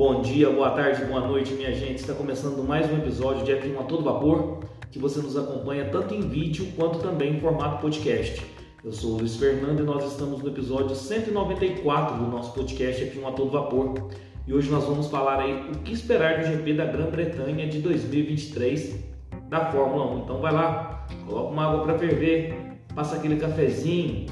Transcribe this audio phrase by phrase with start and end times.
[0.00, 1.96] Bom dia, boa tarde, boa noite, minha gente.
[1.96, 4.60] Está começando mais um episódio de F1 a todo vapor,
[4.90, 8.42] que você nos acompanha tanto em vídeo quanto também em formato podcast.
[8.82, 13.28] Eu sou o Luiz Fernando e nós estamos no episódio 194 do nosso podcast F1
[13.28, 14.08] a todo vapor.
[14.46, 19.04] E hoje nós vamos falar aí o que esperar do GP da Grã-Bretanha de 2023
[19.50, 20.18] da Fórmula 1.
[20.20, 22.54] Então vai lá, coloca uma água para ferver,
[22.94, 24.24] passa aquele cafezinho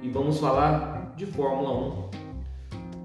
[0.00, 2.25] e vamos falar de Fórmula 1.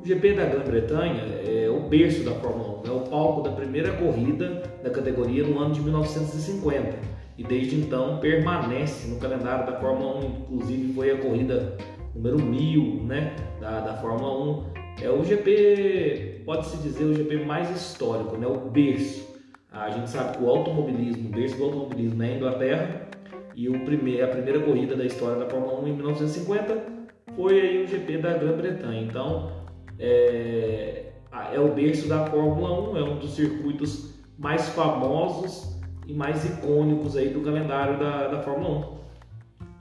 [0.02, 3.94] O GP da Grã-Bretanha é o berço da Fórmula 1, é o palco da primeira
[3.94, 6.98] corrida da categoria no ano de 1950
[7.38, 11.78] e desde então permanece no calendário da Fórmula 1, inclusive foi a corrida
[12.16, 14.66] número 1000 né, da, da Fórmula
[14.98, 15.04] 1.
[15.04, 19.40] É o GP, pode-se dizer, o GP mais histórico, né, o berço.
[19.72, 23.10] A gente sabe que o automobilismo, o berço do automobilismo é a Inglaterra
[23.54, 27.02] e o primeiro, a primeira corrida da história da Fórmula 1 em 1950
[27.36, 29.04] foi aí o GP da Grã-Bretanha.
[29.04, 29.61] Então,
[30.02, 31.12] é,
[31.54, 35.76] é o berço da Fórmula 1, é um dos circuitos mais famosos
[36.08, 38.98] e mais icônicos aí do calendário da, da Fórmula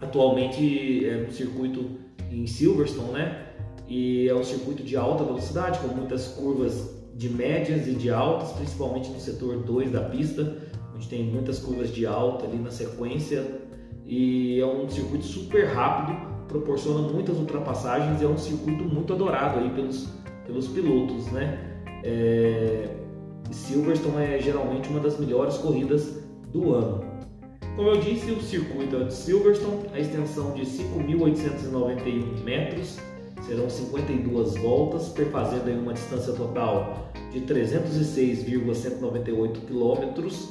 [0.00, 0.04] 1.
[0.04, 1.98] Atualmente é um circuito
[2.30, 3.46] em Silverstone, né?
[3.88, 8.52] E é um circuito de alta velocidade, com muitas curvas de médias e de altas,
[8.52, 10.56] principalmente no setor 2 da pista,
[10.94, 13.60] onde tem muitas curvas de alta ali na sequência.
[14.06, 19.60] E é um circuito super rápido, proporciona muitas ultrapassagens e é um circuito muito adorado
[19.60, 20.08] aí pelos,
[20.44, 21.58] pelos pilotos, né?
[22.04, 22.88] É,
[23.50, 27.04] Silverstone é geralmente uma das melhores corridas do ano.
[27.76, 32.98] Como eu disse, o circuito é de Silverstone, a extensão de 5.891 metros,
[33.46, 40.48] serão 52 voltas, perfazendo uma distância total de 306,198 quilômetros.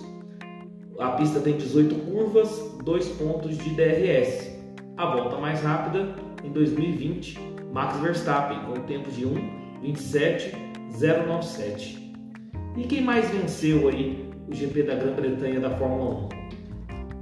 [0.97, 4.58] A pista tem 18 curvas, 2 pontos de DRS.
[4.99, 7.39] A volta mais rápida em 2020,
[7.71, 9.25] Max Verstappen com o tempo de
[9.81, 11.97] 1:27.097.
[12.75, 16.27] E quem mais venceu aí o GP da Grã-Bretanha da Fórmula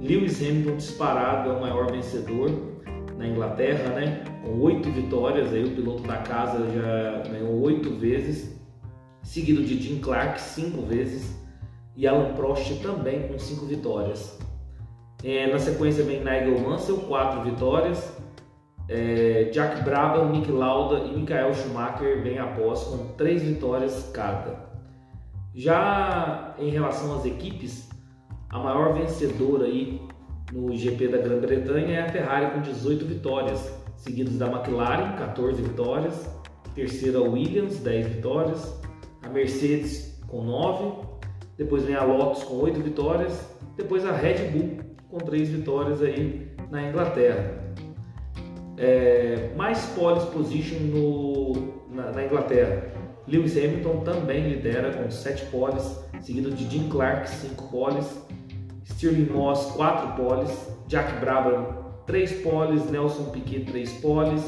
[0.00, 2.50] Lewis Hamilton disparado é o maior vencedor
[3.16, 4.24] na Inglaterra, né?
[4.42, 8.60] Com oito vitórias, aí o piloto da casa já ganhou oito vezes,
[9.22, 11.40] seguido de Jim Clark cinco vezes
[11.96, 14.47] e Alan Prost também com cinco vitórias.
[15.22, 18.16] É, na sequência vem Nigel Mansell, quatro vitórias.
[18.88, 24.68] É, Jack Brabham, Nick Lauda e Michael Schumacher vêm após com três vitórias cada.
[25.54, 27.90] Já em relação às equipes,
[28.48, 30.00] a maior vencedora aí
[30.52, 36.30] no GP da Grã-Bretanha é a Ferrari com 18 vitórias, seguidos da McLaren, 14 vitórias,
[36.74, 38.80] terceira Williams, 10 vitórias,
[39.22, 41.06] a Mercedes com 9,
[41.58, 44.78] depois vem a Lotus com 8 vitórias, depois a Red Bull
[45.10, 47.74] com três vitórias aí na Inglaterra.
[48.76, 51.52] É, mais pole position no,
[51.90, 52.92] na, na, Inglaterra.
[53.26, 58.22] Lewis Hamilton também lidera com sete poles, seguido de Jim Clark, cinco poles,
[58.84, 60.50] Stirling Moss, quatro poles,
[60.86, 61.66] Jack Brabham,
[62.06, 64.42] três poles, Nelson Piquet, três poles,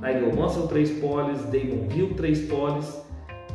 [0.00, 3.00] Nigel Mansell, três poles, Damon Hill, três poles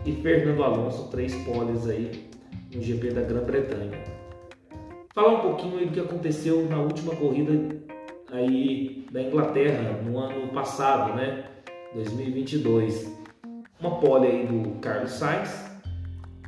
[0.05, 2.29] e Fernando Alonso, três poles aí
[2.73, 4.08] no GP da Grã-Bretanha.
[5.13, 7.75] Falar um pouquinho do que aconteceu na última corrida
[8.31, 11.45] aí da Inglaterra no ano passado, né?
[11.95, 13.17] 2022.
[13.79, 15.67] Uma pole aí do Carlos Sainz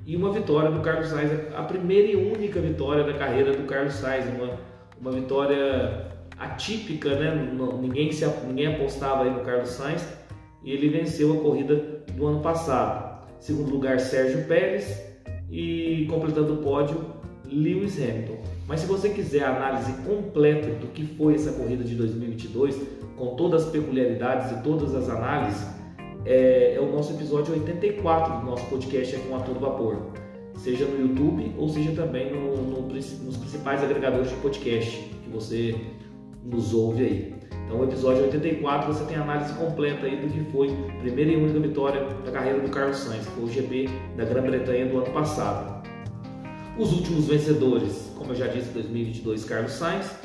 [0.06, 3.96] e uma vitória do Carlos Sainz, a primeira e única vitória da carreira do Carlos
[3.96, 4.60] Sainz, uma,
[5.00, 6.08] uma vitória
[6.38, 7.52] atípica, né?
[7.82, 10.08] Ninguém, se, ninguém apostava aí no Carlos Sainz
[10.64, 13.28] e ele venceu a corrida do ano passado.
[13.40, 15.02] Segundo lugar, Sérgio Pérez
[15.50, 17.21] e completando o pódio,
[17.52, 18.38] Lewis Hamilton.
[18.68, 22.80] Mas se você quiser a análise completa do que foi essa corrida de 2022,
[23.18, 25.68] com todas as peculiaridades e todas as análises,
[26.26, 29.98] é, é o nosso episódio 84 do nosso podcast aqui com a todo vapor.
[30.56, 35.76] Seja no YouTube ou seja também no, no, nos principais agregadores de podcast que você
[36.44, 37.34] nos ouve aí.
[37.66, 41.32] Então, o episódio 84 você tem a análise completa aí do que foi a primeira
[41.32, 44.98] e única vitória da carreira do Carlos Sainz, que foi o GP da Grã-Bretanha do
[44.98, 45.71] ano passado.
[46.82, 50.18] Os últimos vencedores, como eu já disse, 2022 Carlos Sainz,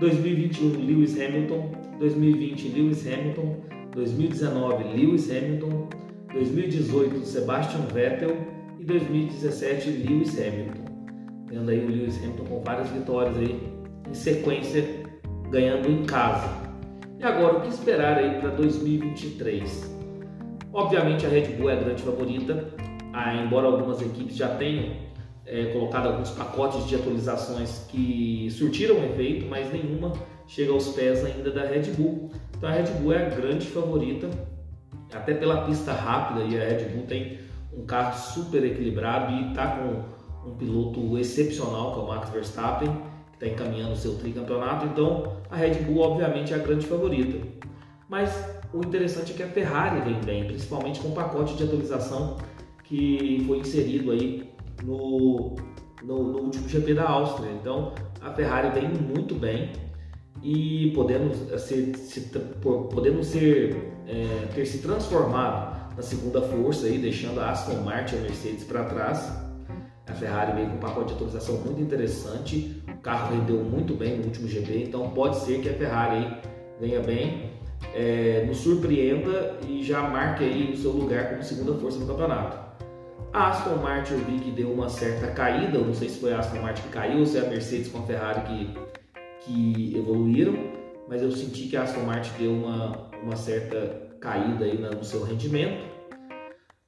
[0.00, 1.70] 2021 Lewis Hamilton,
[2.00, 3.56] 2020 Lewis Hamilton,
[3.92, 5.88] 2019 Lewis Hamilton,
[6.32, 8.36] 2018 Sebastian Vettel
[8.80, 10.84] e 2017 Lewis Hamilton.
[11.46, 13.62] Tendo aí o Lewis Hamilton com várias vitórias aí
[14.10, 14.84] em sequência,
[15.48, 16.48] ganhando em casa.
[17.20, 19.94] E agora o que esperar aí para 2023?
[20.72, 22.74] Obviamente a Red Bull é a grande favorita,
[23.12, 25.13] ah, embora algumas equipes já tenham
[25.46, 30.12] é, colocado alguns pacotes de atualizações que surtiram efeito, mas nenhuma
[30.46, 32.30] chega aos pés ainda da Red Bull.
[32.56, 34.28] Então a Red Bull é a grande favorita,
[35.12, 37.38] até pela pista rápida, e a Red Bull tem
[37.72, 42.88] um carro super equilibrado e está com um piloto excepcional, que é o Max Verstappen,
[43.38, 44.86] que está encaminhando o seu tricampeonato.
[44.86, 47.38] Então, a Red Bull, obviamente, é a grande favorita.
[48.08, 48.30] Mas
[48.72, 52.36] o interessante é que a Ferrari vem bem, principalmente com o pacote de atualização
[52.84, 55.54] que foi inserido aí no,
[56.02, 57.50] no, no último GP da Áustria.
[57.52, 59.72] Então, a Ferrari vem muito bem
[60.42, 62.20] e podendo ser, se,
[62.60, 68.18] podendo ser é, ter se transformado na segunda força aí, deixando a Aston Martin e
[68.18, 69.32] a Mercedes para trás.
[70.06, 74.18] A Ferrari veio com um pacote de atualização muito interessante, o carro rendeu muito bem
[74.18, 76.36] no último GP, então pode ser que a Ferrari
[76.78, 77.52] venha bem,
[77.94, 82.83] é, nos surpreenda e já marque aí o seu lugar como segunda força no campeonato.
[83.34, 86.32] A Aston Martin eu vi que deu uma certa caída, eu não sei se foi
[86.32, 88.74] a Aston Martin que caiu ou se é a Mercedes com a Ferrari que,
[89.40, 90.54] que evoluíram,
[91.08, 95.24] mas eu senti que a Aston Martin deu uma, uma certa caída aí no seu
[95.24, 95.84] rendimento.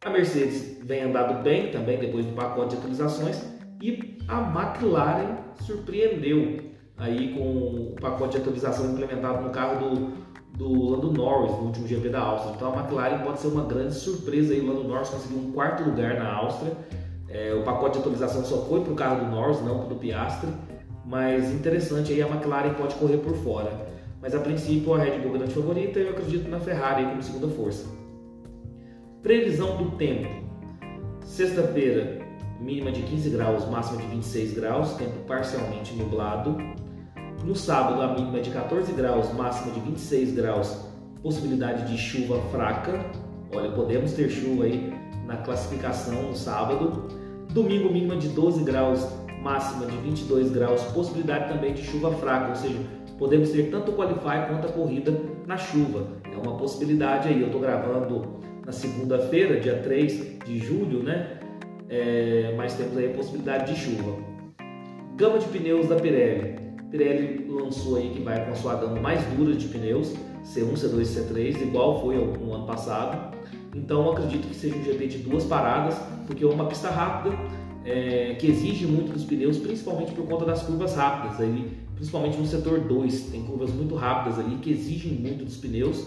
[0.04, 3.42] A Mercedes vem andado bem também depois do pacote de atualizações
[3.82, 6.60] e a McLaren surpreendeu
[6.96, 10.25] aí com o pacote de atualização implementado no carro do,
[10.56, 12.54] do Lando Norris no último GP da Áustria.
[12.56, 14.60] Então a McLaren pode ser uma grande surpresa aí.
[14.60, 16.72] O Lando Norris conseguiu um quarto lugar na Áustria.
[17.28, 19.98] É, o pacote de atualização só foi para o carro do Norris, não para o
[19.98, 20.48] Piastri.
[21.04, 23.70] Mas interessante aí a McLaren pode correr por fora.
[24.20, 27.22] Mas a princípio a Red Bull é grande favorita e eu acredito na Ferrari como
[27.22, 27.86] segunda força.
[29.22, 30.28] Previsão do tempo.
[31.20, 32.18] Sexta-feira,
[32.60, 36.56] mínima de 15 graus, máxima de 26 graus, tempo parcialmente nublado.
[37.46, 40.80] No sábado, a mínima de 14 graus, máxima de 26 graus,
[41.22, 43.06] possibilidade de chuva fraca.
[43.54, 44.92] Olha, podemos ter chuva aí
[45.24, 47.06] na classificação no sábado.
[47.52, 49.08] Domingo, mínima de 12 graus,
[49.44, 52.80] máxima de 22 graus, possibilidade também de chuva fraca, ou seja,
[53.16, 55.16] podemos ter tanto o qualify quanto a corrida
[55.46, 56.08] na chuva.
[56.24, 57.40] É uma possibilidade aí.
[57.40, 61.38] Eu estou gravando na segunda-feira, dia 3 de julho, né?
[61.88, 64.16] É, mas temos aí a possibilidade de chuva.
[65.14, 66.65] Gama de pneus da Pirelli.
[66.90, 71.02] Pirelli lançou aí que vai com a sua gama mais dura de pneus, C1, C2
[71.02, 73.36] C3, igual foi no ano passado.
[73.74, 75.96] Então acredito que seja um GP de duas paradas,
[76.26, 77.36] porque é uma pista rápida
[77.84, 81.40] é, que exige muito dos pneus, principalmente por conta das curvas rápidas.
[81.40, 86.06] Aí, principalmente no setor 2, tem curvas muito rápidas ali que exigem muito dos pneus.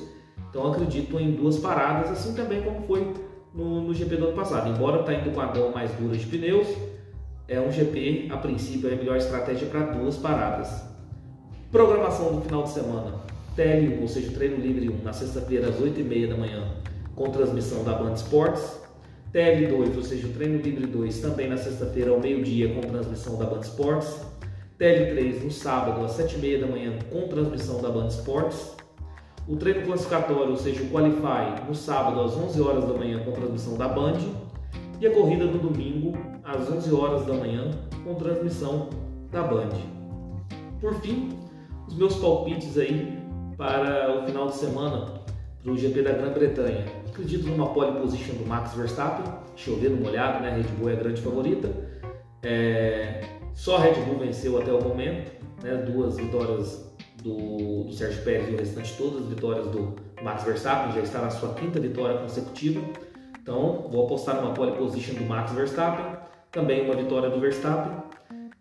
[0.49, 3.13] Então acredito em duas paradas, assim também como foi
[3.53, 4.69] no, no GP do ano passado.
[4.69, 6.67] Embora está indo com a gama mais dura de pneus,
[7.49, 10.83] é um GP, a princípio, é a melhor estratégia para duas paradas.
[11.71, 13.15] Programação do final de semana.
[13.57, 16.63] TL1, ou seja, treino livre 1, na sexta-feira às 8h30 da manhã,
[17.15, 18.79] com transmissão da Band Esportes.
[19.33, 23.45] TL2, ou seja, o treino livre 2, também na sexta-feira ao meio-dia, com transmissão da
[23.45, 24.21] Band Esportes.
[24.79, 28.75] TL3 no sábado às 7h30 da manhã, com transmissão da Band Esportes.
[29.47, 33.31] O treino classificatório, ou seja, o Qualify, no sábado às 11 horas da manhã, com
[33.31, 34.19] transmissão da Band.
[34.99, 37.71] E a corrida no domingo, às 11 horas da manhã,
[38.03, 38.89] com transmissão
[39.31, 39.69] da Band.
[40.81, 41.29] Por fim,
[41.87, 43.17] os meus palpites aí
[43.57, 45.19] para o final de semana
[45.61, 46.85] para o GP da Grã-Bretanha.
[47.07, 49.25] Acredito numa pole position do Max Verstappen,
[49.55, 50.51] chovendo molhado, né?
[50.51, 51.69] A Red Bull é a grande favorita.
[52.43, 53.21] É...
[53.53, 55.31] Só a Red Bull venceu até o momento,
[55.63, 55.75] né?
[55.77, 60.93] duas vitórias do, do Sérgio Pérez e o restante todas as vitórias do Max Verstappen,
[60.93, 62.81] já está na sua quinta vitória consecutiva.
[63.41, 66.05] Então, vou apostar numa pole position do Max Verstappen,
[66.51, 67.97] também uma vitória do Verstappen.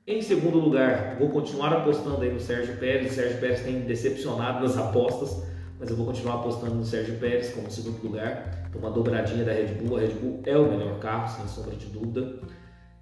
[0.06, 3.12] Em segundo lugar, vou continuar apostando aí no Sérgio Pérez.
[3.12, 5.46] O Sérgio Pérez tem decepcionado nas apostas,
[5.78, 8.70] mas eu vou continuar apostando no Sérgio Pérez como segundo lugar.
[8.74, 9.98] Uma dobradinha da Red Bull.
[9.98, 12.38] A Red Bull é o melhor carro, sem sombra de dúvida.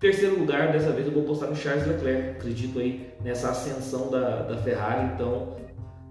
[0.00, 2.30] Terceiro lugar, dessa vez eu vou apostar no Charles Leclerc.
[2.30, 5.56] Acredito aí nessa ascensão da, da Ferrari, então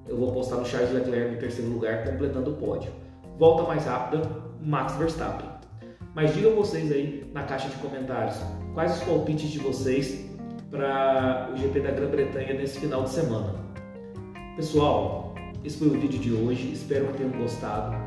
[0.07, 2.91] eu vou apostar no Charles Leclerc em terceiro lugar, completando o pódio.
[3.37, 4.21] Volta mais rápida,
[4.61, 5.54] Max Verstappen.
[6.15, 8.37] Mas digam vocês aí na caixa de comentários
[8.73, 10.25] quais os palpites de vocês
[10.71, 13.53] para o GP da Grã-Bretanha nesse final de semana.
[14.55, 17.97] Pessoal, esse foi o vídeo de hoje, espero que tenham gostado.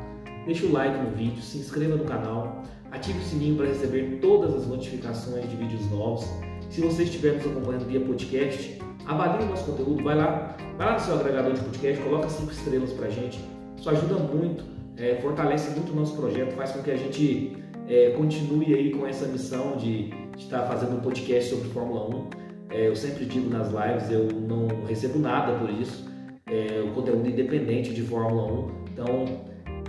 [0.47, 4.55] Deixe o like no vídeo, se inscreva no canal, ative o sininho para receber todas
[4.55, 6.27] as notificações de vídeos novos.
[6.71, 10.95] Se você estiver nos acompanhando via podcast, avalie o nosso conteúdo, vai lá, vai lá
[10.95, 13.38] no seu agregador de podcast, coloca cinco estrelas para gente.
[13.77, 14.65] Isso ajuda muito,
[14.97, 17.58] é, fortalece muito o nosso projeto, faz com que a gente
[17.88, 22.30] é, continue aí com essa missão de, estar fazendo um podcast sobre Fórmula 1.
[22.71, 26.07] É, eu sempre digo nas lives, eu não recebo nada por isso.
[26.47, 28.71] É, o conteúdo independente de Fórmula 1.
[28.92, 29.25] Então,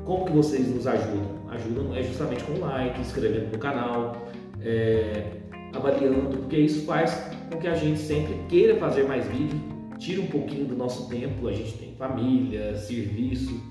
[0.03, 1.39] como que vocês nos ajudam?
[1.49, 4.27] Ajudam é justamente com like, inscrevendo no canal,
[4.61, 5.25] é,
[5.73, 7.13] avaliando, porque isso faz
[7.51, 9.59] com que a gente sempre queira fazer mais vídeo,
[9.97, 13.61] tira um pouquinho do nosso tempo, a gente tem família, serviço,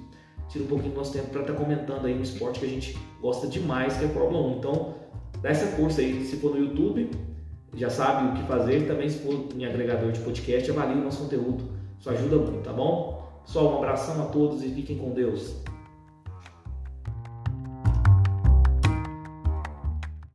[0.48, 2.68] tira um pouquinho do nosso tempo para estar tá comentando aí um esporte que a
[2.68, 4.58] gente gosta demais, que é a Fórmula 1.
[4.58, 4.94] Então,
[5.40, 6.24] dá essa força aí.
[6.24, 7.10] Se for no YouTube,
[7.74, 8.86] já sabe o que fazer.
[8.86, 11.64] Também se for em agregador de podcast, avalie o nosso conteúdo.
[11.98, 13.42] Isso ajuda muito, tá bom?
[13.44, 15.62] Pessoal, um abração a todos e fiquem com Deus.